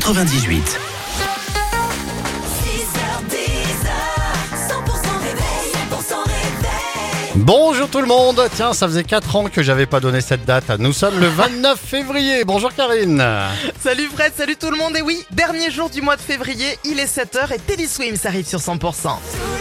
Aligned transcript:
98. 0.00 0.78
Bonjour 7.34 7.88
tout 7.88 8.00
le 8.00 8.06
monde, 8.06 8.40
tiens 8.54 8.72
ça 8.74 8.86
faisait 8.86 9.02
4 9.02 9.36
ans 9.36 9.44
que 9.44 9.62
j'avais 9.62 9.86
pas 9.86 10.00
donné 10.00 10.20
cette 10.20 10.44
date, 10.44 10.70
nous 10.78 10.92
sommes 10.92 11.18
le 11.18 11.26
29 11.26 11.80
février, 11.84 12.44
bonjour 12.44 12.72
Karine. 12.74 13.24
Salut 13.80 14.08
Fred, 14.14 14.32
salut 14.36 14.56
tout 14.56 14.70
le 14.70 14.76
monde. 14.76 14.96
Et 14.96 15.02
oui, 15.02 15.24
dernier 15.32 15.70
jour 15.70 15.90
du 15.90 16.00
mois 16.00 16.16
de 16.16 16.20
février, 16.20 16.78
il 16.84 17.00
est 17.00 17.12
7h 17.12 17.54
et 17.54 17.58
Teddy 17.58 17.88
Swims 17.88 18.18
arrive 18.24 18.46
sur 18.46 18.60
100%. 18.60 19.57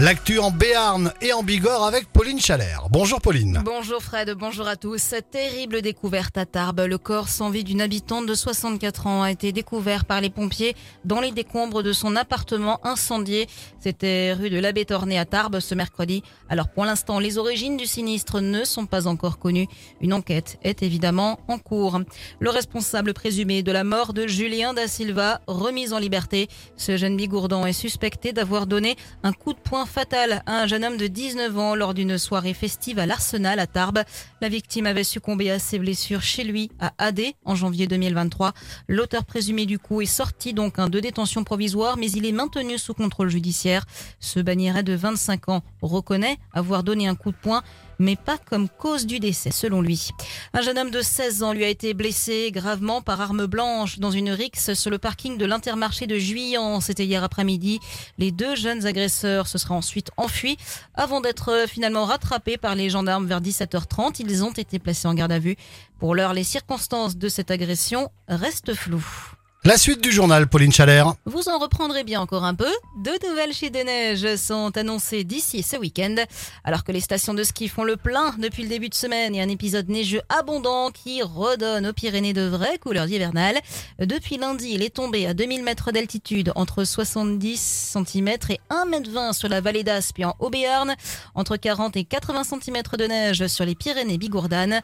L'actu 0.00 0.38
en 0.38 0.52
Béarn 0.52 1.12
et 1.20 1.32
en 1.32 1.42
Bigorre 1.42 1.84
avec 1.84 2.06
Pauline 2.12 2.38
Chalère. 2.38 2.86
Bonjour 2.88 3.20
Pauline. 3.20 3.62
Bonjour 3.64 4.00
Fred, 4.00 4.32
bonjour 4.38 4.68
à 4.68 4.76
tous. 4.76 5.12
Terrible 5.32 5.82
découverte 5.82 6.38
à 6.38 6.46
Tarbes. 6.46 6.82
Le 6.86 6.98
corps 6.98 7.28
sans 7.28 7.50
vie 7.50 7.64
d'une 7.64 7.80
habitante 7.80 8.24
de 8.24 8.34
64 8.34 9.08
ans 9.08 9.22
a 9.24 9.32
été 9.32 9.50
découvert 9.50 10.04
par 10.04 10.20
les 10.20 10.30
pompiers 10.30 10.76
dans 11.04 11.18
les 11.20 11.32
décombres 11.32 11.82
de 11.82 11.92
son 11.92 12.14
appartement 12.14 12.78
incendié. 12.86 13.48
C'était 13.80 14.34
rue 14.34 14.50
de 14.50 14.60
l'Abbé 14.60 14.84
Torné 14.84 15.18
à 15.18 15.24
Tarbes 15.24 15.58
ce 15.58 15.74
mercredi. 15.74 16.22
Alors 16.48 16.68
pour 16.68 16.84
l'instant, 16.84 17.18
les 17.18 17.36
origines 17.36 17.76
du 17.76 17.86
sinistre 17.86 18.40
ne 18.40 18.62
sont 18.62 18.86
pas 18.86 19.08
encore 19.08 19.40
connues. 19.40 19.66
Une 20.00 20.12
enquête 20.12 20.58
est 20.62 20.84
évidemment 20.84 21.40
en 21.48 21.58
cours. 21.58 21.98
Le 22.38 22.50
responsable 22.50 23.14
présumé 23.14 23.64
de 23.64 23.72
la 23.72 23.82
mort 23.82 24.12
de 24.12 24.28
Julien 24.28 24.74
da 24.74 24.86
Silva, 24.86 25.40
remis 25.48 25.92
en 25.92 25.98
liberté. 25.98 26.46
Ce 26.76 26.96
jeune 26.96 27.16
bigourdan 27.16 27.66
est 27.66 27.72
suspecté 27.72 28.32
d'avoir 28.32 28.68
donné 28.68 28.94
un 29.24 29.32
coup 29.32 29.54
de 29.54 29.58
poing 29.58 29.86
fatal 29.88 30.42
à 30.46 30.60
un 30.60 30.66
jeune 30.66 30.84
homme 30.84 30.96
de 30.96 31.06
19 31.06 31.58
ans 31.58 31.74
lors 31.74 31.94
d'une 31.94 32.18
soirée 32.18 32.54
festive 32.54 32.98
à 32.98 33.06
l'Arsenal 33.06 33.58
à 33.58 33.66
Tarbes. 33.66 34.02
La 34.40 34.48
victime 34.48 34.86
avait 34.86 35.04
succombé 35.04 35.50
à 35.50 35.58
ses 35.58 35.78
blessures 35.78 36.22
chez 36.22 36.44
lui 36.44 36.70
à 36.78 36.92
AD 36.98 37.20
en 37.44 37.54
janvier 37.54 37.86
2023. 37.86 38.52
L'auteur 38.86 39.24
présumé 39.24 39.66
du 39.66 39.78
coup 39.78 40.00
est 40.00 40.06
sorti 40.06 40.52
donc 40.52 40.78
de 40.78 41.00
détention 41.00 41.42
provisoire 41.42 41.96
mais 41.96 42.10
il 42.10 42.26
est 42.26 42.32
maintenu 42.32 42.78
sous 42.78 42.94
contrôle 42.94 43.30
judiciaire. 43.30 43.84
Ce 44.20 44.38
bannieret 44.38 44.82
de 44.82 44.94
25 44.94 45.48
ans 45.48 45.62
reconnaît 45.82 46.36
avoir 46.52 46.84
donné 46.84 47.08
un 47.08 47.14
coup 47.14 47.32
de 47.32 47.36
poing 47.36 47.62
mais 47.98 48.16
pas 48.16 48.38
comme 48.38 48.68
cause 48.68 49.06
du 49.06 49.20
décès 49.20 49.50
selon 49.50 49.80
lui. 49.80 50.10
Un 50.52 50.62
jeune 50.62 50.78
homme 50.78 50.90
de 50.90 51.02
16 51.02 51.42
ans 51.42 51.52
lui 51.52 51.64
a 51.64 51.68
été 51.68 51.94
blessé 51.94 52.50
gravement 52.52 53.02
par 53.02 53.20
arme 53.20 53.46
blanche 53.46 53.98
dans 53.98 54.10
une 54.10 54.30
rixe 54.30 54.74
sur 54.74 54.90
le 54.90 54.98
parking 54.98 55.38
de 55.38 55.46
l'intermarché 55.46 56.06
de 56.06 56.18
Juillan. 56.18 56.80
C'était 56.80 57.04
hier 57.04 57.24
après-midi. 57.24 57.80
Les 58.18 58.30
deux 58.30 58.54
jeunes 58.56 58.86
agresseurs 58.86 59.46
se 59.46 59.58
seraient 59.58 59.74
ensuite 59.74 60.10
enfuis 60.16 60.56
avant 60.94 61.20
d'être 61.20 61.64
finalement 61.68 62.04
rattrapés 62.04 62.56
par 62.56 62.74
les 62.74 62.90
gendarmes 62.90 63.26
vers 63.26 63.40
17h30. 63.40 64.16
Ils 64.20 64.44
ont 64.44 64.52
été 64.52 64.78
placés 64.78 65.08
en 65.08 65.14
garde 65.14 65.32
à 65.32 65.38
vue. 65.38 65.56
Pour 65.98 66.14
l'heure, 66.14 66.32
les 66.32 66.44
circonstances 66.44 67.16
de 67.16 67.28
cette 67.28 67.50
agression 67.50 68.10
restent 68.28 68.74
floues. 68.74 69.37
La 69.64 69.76
suite 69.76 70.00
du 70.00 70.12
journal, 70.12 70.46
Pauline 70.46 70.70
Chalère. 70.70 71.14
Vous 71.26 71.48
en 71.48 71.58
reprendrez 71.58 72.04
bien 72.04 72.20
encore 72.20 72.44
un 72.44 72.54
peu. 72.54 72.70
Deux 73.02 73.18
nouvelles 73.28 73.52
chutes 73.52 73.74
de 73.74 73.80
neige 73.80 74.36
sont 74.36 74.70
annoncées 74.76 75.24
d'ici 75.24 75.64
ce 75.64 75.76
week-end, 75.76 76.14
alors 76.62 76.84
que 76.84 76.92
les 76.92 77.00
stations 77.00 77.34
de 77.34 77.42
ski 77.42 77.66
font 77.66 77.82
le 77.82 77.96
plein 77.96 78.36
depuis 78.38 78.62
le 78.62 78.68
début 78.68 78.88
de 78.88 78.94
semaine 78.94 79.34
et 79.34 79.42
un 79.42 79.48
épisode 79.48 79.88
neigeux 79.88 80.22
abondant 80.28 80.90
qui 80.92 81.22
redonne 81.22 81.88
aux 81.88 81.92
Pyrénées 81.92 82.32
de 82.32 82.42
vraies 82.42 82.78
couleurs 82.78 83.08
hivernales. 83.08 83.58
Depuis 83.98 84.36
lundi, 84.38 84.70
il 84.74 84.82
est 84.82 84.94
tombé 84.94 85.26
à 85.26 85.34
2000 85.34 85.64
mètres 85.64 85.90
d'altitude, 85.90 86.52
entre 86.54 86.84
70 86.84 87.94
cm 87.94 88.28
et 88.50 88.60
1 88.70 88.90
m 88.92 89.02
20 89.08 89.32
sur 89.32 89.48
la 89.48 89.60
vallée 89.60 89.82
d'Aspe 89.82 90.20
en 90.22 90.36
Haut-Béarn, 90.38 90.94
entre 91.34 91.56
40 91.56 91.96
et 91.96 92.04
80 92.04 92.44
cm 92.44 92.82
de 92.96 93.04
neige 93.06 93.46
sur 93.48 93.64
les 93.64 93.74
Pyrénées 93.74 94.18
bigourdanes. 94.18 94.82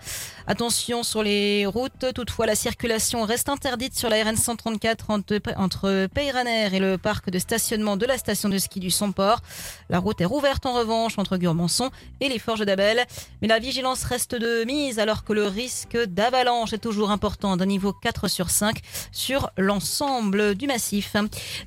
Attention 0.49 1.05
sur 1.05 1.23
les 1.23 1.65
routes, 1.65 2.13
toutefois 2.13 2.47
la 2.47 2.57
circulation 2.57 3.23
reste 3.23 3.49
interdite 3.49 3.97
sur 3.97 4.11
la 4.11 4.23
RN 4.25 4.37
130 4.37 4.64
entre, 4.67 5.41
entre 5.57 6.07
Peyraner 6.07 6.75
et 6.75 6.79
le 6.79 6.99
parc 6.99 7.31
de 7.31 7.39
stationnement 7.39 7.97
de 7.97 8.07
la 8.07 8.19
station 8.19 8.49
de 8.49 8.59
ski 8.59 8.81
du 8.81 8.91
Somport. 8.91 9.41
La 9.89 9.99
route 9.99 10.21
est 10.21 10.25
rouverte 10.25 10.67
en 10.67 10.75
revanche 10.75 11.19
entre 11.19 11.37
Gurmançon 11.37 11.91
et 12.21 12.29
les 12.29 12.39
Forges 12.39 12.65
d'Abel. 12.65 13.05
Mais 13.43 13.49
la 13.49 13.59
vigilance 13.59 14.05
reste 14.05 14.35
de 14.35 14.65
mise 14.65 14.99
alors 14.99 15.25
que 15.25 15.33
le 15.33 15.47
risque 15.47 15.97
d'avalanche 15.97 16.73
est 16.73 16.79
toujours 16.79 17.11
important 17.11 17.57
d'un 17.57 17.67
niveau 17.67 17.93
4 17.93 18.29
sur 18.29 18.51
5 18.51 18.79
sur 19.13 19.51
l'ensemble 19.57 20.55
du 20.55 20.67
massif. 20.67 21.17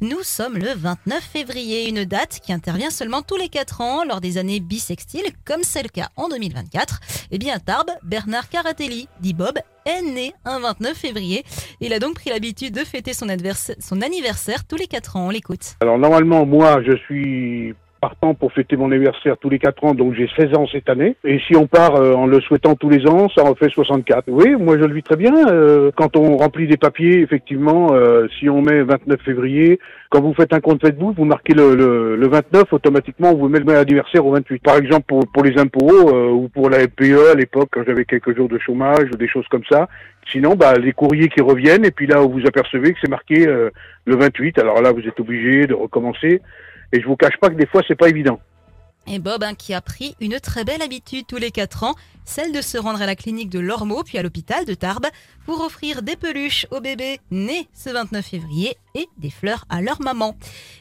Nous 0.02 0.24
sommes 0.24 0.58
le 0.58 0.74
29 0.74 1.24
février, 1.24 1.88
une 1.90 2.06
date 2.06 2.40
qui 2.44 2.54
intervient 2.54 2.90
seulement 2.90 3.22
tous 3.22 3.38
les 3.38 3.50
4 3.50 3.82
ans 3.82 4.04
lors 4.04 4.22
des 4.22 4.38
années 4.38 4.60
bissextiles, 4.60 5.32
comme 5.46 5.64
c'est 5.64 5.84
le 5.84 5.90
cas 5.90 6.10
en 6.16 6.30
2024. 6.30 7.00
Eh 7.32 7.38
bien, 7.38 7.56
à 7.56 7.60
Tarbes, 7.60 7.92
Bernard 8.04 8.50
Caratelli, 8.50 9.08
dit 9.22 9.34
Bob, 9.34 9.60
est 9.88 10.02
né 10.02 10.34
un 10.46 10.60
29 10.60 10.96
février. 10.96 11.44
Il 11.80 11.94
a 11.94 12.00
donc 12.00 12.16
pris 12.16 12.30
l'habitude 12.30 12.74
de 12.74 12.84
fêter 12.84 13.14
son, 13.14 13.28
son 13.80 14.02
anniversaire 14.02 14.66
tous 14.68 14.76
les 14.76 14.88
4 14.88 15.16
ans. 15.16 15.28
On 15.28 15.30
l'écoute. 15.30 15.76
Alors 15.82 15.98
normalement, 15.98 16.46
moi, 16.46 16.82
je 16.86 16.96
suis 17.06 17.74
partant 18.00 18.34
pour 18.34 18.52
fêter 18.54 18.76
mon 18.76 18.92
anniversaire 18.92 19.38
tous 19.38 19.50
les 19.50 19.60
4 19.60 19.84
ans, 19.84 19.94
donc 19.94 20.14
j'ai 20.14 20.30
16 20.38 20.56
ans 20.56 20.68
cette 20.72 20.90
année. 20.90 21.16
Et 21.24 21.40
si 21.48 21.56
on 21.56 21.68
part 21.68 21.96
euh, 21.96 22.14
en 22.14 22.26
le 22.28 22.40
souhaitant 22.42 22.76
tous 22.76 22.90
les 22.90 23.06
ans, 23.08 23.30
ça 23.36 23.44
en 23.44 23.56
fait 23.56 23.70
64. 23.70 24.26
Oui, 24.28 24.56
moi 24.60 24.78
je 24.78 24.84
le 24.84 24.94
vis 24.94 25.04
très 25.04 25.16
bien. 25.16 25.34
Euh, 25.50 25.92
quand 25.96 26.16
on 26.16 26.38
remplit 26.38 26.68
des 26.68 26.78
papiers, 26.78 27.20
effectivement, 27.22 27.88
euh, 27.92 28.28
si 28.40 28.50
on 28.50 28.62
met 28.62 28.82
29 28.84 29.22
février, 29.22 29.80
quand 30.10 30.22
vous 30.22 30.34
faites 30.34 30.54
un 30.54 30.60
compte 30.60 30.82
faites-vous, 30.82 31.14
vous 31.14 31.26
marquez 31.26 31.54
le, 31.54 31.76
le, 31.76 32.16
le, 32.16 32.28
29, 32.28 32.72
automatiquement 32.72 33.34
vous 33.34 33.50
mettez 33.50 33.66
l'anniversaire 33.66 34.26
au 34.26 34.32
28. 34.32 34.64
Par 34.64 34.78
exemple, 34.78 35.06
pour, 35.08 35.28
pour 35.34 35.44
les 35.44 35.58
impôts 35.60 36.12
ou 36.32 36.48
pour 36.50 36.70
la 36.70 36.80
FPE 36.80 37.32
à 37.32 37.36
l'époque, 37.36 37.70
quand 37.72 37.84
j'avais 37.86 38.06
quelques 38.06 38.36
jours 38.36 38.48
de 38.48 38.58
chômage 38.60 39.10
ou 39.12 39.18
des 39.18 39.28
choses 39.28 39.48
comme 39.50 39.66
ça. 39.70 39.88
Sinon, 40.32 40.56
bah, 40.56 40.74
les 40.76 40.92
courriers 40.92 41.30
qui 41.30 41.42
reviennent, 41.42 41.86
et 41.86 41.92
puis 41.92 42.06
là 42.06 42.22
où 42.24 42.30
vous 42.30 42.46
apercevez 42.46 42.92
que 42.94 43.00
c'est 43.02 43.10
marqué 43.10 43.46
le 43.46 44.16
28, 44.16 44.60
alors 44.60 44.82
là 44.82 44.92
vous 44.92 45.08
êtes 45.08 45.20
obligé 45.20 45.68
de 45.68 45.74
recommencer. 45.74 46.42
Et 46.94 47.02
je 47.02 47.08
vous 47.08 47.16
cache 47.16 47.38
pas 47.40 47.50
que 47.50 47.56
des 47.56 47.68
fois, 47.68 47.82
c'est 47.88 47.96
pas 47.96 48.10
évident. 48.10 48.40
Et 49.08 49.20
Bob, 49.20 49.44
hein, 49.44 49.56
qui 49.56 49.74
a 49.74 49.82
pris 49.82 50.16
une 50.20 50.40
très 50.40 50.64
belle 50.64 50.82
habitude 50.82 51.26
tous 51.28 51.38
les 51.38 51.52
4 51.52 51.84
ans, 51.84 51.96
celle 52.28 52.52
de 52.52 52.62
se 52.62 52.78
rendre 52.78 53.02
à 53.02 53.06
la 53.06 53.16
clinique 53.16 53.50
de 53.50 53.60
Lormeau, 53.60 54.04
puis 54.04 54.18
à 54.18 54.24
l'hôpital 54.24 54.66
de 54.66 54.74
Tarbes, 54.74 55.08
pour 55.46 55.62
offrir 55.62 56.02
des 56.02 56.18
peluches 56.18 56.68
aux 56.72 56.82
bébés 56.82 57.20
nés 57.32 57.68
ce 57.74 57.90
29 57.90 58.26
février 58.26 58.78
et 58.96 59.08
des 59.18 59.30
fleurs 59.30 59.66
à 59.70 59.82
leur 59.82 60.02
maman. 60.02 60.36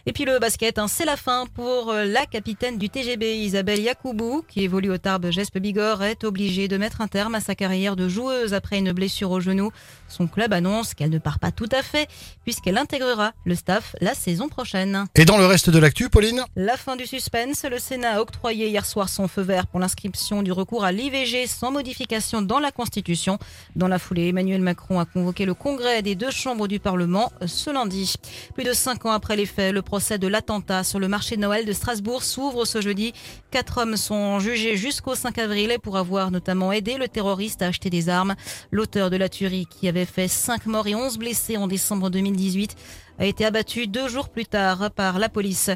Et 0.07 0.13
puis 0.13 0.25
le 0.25 0.39
basket, 0.39 0.79
hein, 0.79 0.89
c'est 0.89 1.05
la 1.05 1.17
fin 1.17 1.47
pour 1.55 1.91
euh, 1.91 2.05
la 2.05 2.27
capitaine 2.27 2.79
du 2.79 2.91
TGB, 2.91 3.37
Isabelle 3.37 3.81
Yakoubou, 3.81 4.43
qui 4.49 4.63
évolue 4.63 4.91
au 4.91 4.99
Tarbes 4.99 5.31
Gespe 5.31 5.59
Bigorre, 5.59 6.03
est 6.03 6.25
obligée 6.25 6.67
de 6.67 6.77
mettre 6.77 7.01
un 7.01 7.07
terme 7.07 7.37
à 7.37 7.41
sa 7.41 7.55
carrière 7.55 7.95
de 7.95 8.09
joueuse 8.09 8.53
après 8.53 8.79
une 8.79 8.93
blessure 8.93 9.31
au 9.31 9.41
genou. 9.41 9.71
Son 10.09 10.27
club 10.27 10.53
annonce 10.53 10.95
qu'elle 10.95 11.11
ne 11.11 11.19
part 11.19 11.39
pas 11.39 11.53
tout 11.53 11.69
à 11.71 11.83
fait, 11.83 12.09
puisqu'elle 12.43 12.79
intégrera 12.79 13.33
le 13.45 13.55
staff 13.55 13.95
la 14.01 14.15
saison 14.15 14.49
prochaine. 14.49 15.05
Et 15.15 15.25
dans 15.25 15.39
le 15.39 15.47
reste 15.47 15.71
de 15.71 15.79
l'actu, 15.79 16.09
Pauline? 16.09 16.43
La 16.57 16.77
fin 16.77 16.97
du 16.97 17.07
suspense, 17.07 17.65
le 17.65 17.79
Sénat 17.79 18.17
a 18.17 18.21
octroyé 18.21 18.69
hier 18.69 18.85
soir 18.85 19.09
son 19.09 19.29
feu 19.29 19.43
vert 19.43 19.67
pour 19.67 19.79
l'inscription 19.79 20.43
du 20.43 20.51
recours 20.51 20.85
à 20.85 20.91
l'IVG 20.91 21.36
sans 21.45 21.71
modification 21.71 22.41
dans 22.41 22.59
la 22.59 22.73
Constitution. 22.73 23.39
Dans 23.75 23.89
la 23.89 23.99
foulée, 23.99 24.29
Emmanuel 24.29 24.63
Macron 24.63 24.99
a 24.99 25.05
convoqué 25.05 25.45
le 25.45 25.53
congrès 25.53 26.01
des 26.01 26.15
deux 26.15 26.31
chambres 26.31 26.69
du 26.69 26.81
Parlement 26.81 27.31
ce 27.45 27.69
lundi. 27.69 28.15
Plus 28.55 28.65
de 28.65 28.73
cinq 28.73 29.05
ans 29.05 29.11
après 29.11 29.37
les 29.37 29.45
faits, 29.45 29.75
le 29.75 29.83
procès 29.83 30.19
de 30.19 30.27
l'attentat 30.27 30.85
sur 30.85 30.99
le 30.99 31.09
marché 31.09 31.37
de 31.37 31.43
Noël 31.43 31.67
de 31.67 31.73
Strasbourg 31.73 32.23
s'ouvre 32.23 32.65
ce 32.65 32.81
jeudi. 32.81 33.13
Quatre 33.51 33.79
hommes 33.79 33.99
sont 33.99 34.39
jugés 34.39 34.79
jusqu'au 34.79 35.15
5 35.15 35.37
avril 35.39 35.77
pour 35.83 35.99
avoir 35.99 36.31
notamment 36.31 36.73
aidé 36.73 36.97
le 36.97 37.09
terroriste 37.09 37.61
à 37.61 37.67
acheter 37.67 37.91
des 37.91 38.09
armes. 38.09 38.35
L'auteur 38.71 39.11
de 39.11 39.17
la 39.17 39.29
tuerie, 39.29 39.67
qui 39.67 39.89
avait 39.89 40.07
fait 40.07 40.29
cinq 40.29 40.65
morts 40.67 40.87
et 40.87 40.95
11 40.95 41.19
blessés 41.19 41.57
en 41.57 41.67
décembre 41.67 42.09
2018, 42.09 42.77
a 43.19 43.27
été 43.27 43.45
abattu 43.45 43.87
deux 43.87 44.09
jours 44.09 44.29
plus 44.29 44.47
tard 44.47 44.91
par 44.93 45.19
la 45.19 45.29
police. 45.29 45.71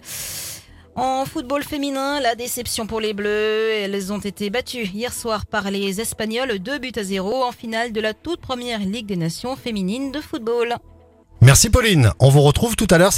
En 0.96 1.24
football 1.24 1.62
féminin, 1.62 2.20
la 2.20 2.34
déception 2.34 2.86
pour 2.86 3.00
les 3.00 3.14
Bleus. 3.14 3.70
Elles 3.72 4.12
ont 4.12 4.18
été 4.18 4.50
battues 4.50 4.86
hier 4.86 5.12
soir 5.12 5.46
par 5.46 5.70
les 5.70 6.00
Espagnols 6.00 6.58
2 6.58 6.78
buts 6.78 6.92
à 6.96 7.04
0 7.04 7.44
en 7.44 7.52
finale 7.52 7.92
de 7.92 8.00
la 8.00 8.12
toute 8.12 8.40
première 8.40 8.80
Ligue 8.80 9.06
des 9.06 9.16
Nations 9.16 9.56
féminine 9.56 10.10
de 10.10 10.20
football. 10.20 10.76
Merci 11.42 11.70
Pauline. 11.70 12.12
On 12.18 12.28
vous 12.28 12.42
retrouve 12.42 12.76
tout 12.76 12.88
à 12.90 12.98
l'heure. 12.98 13.14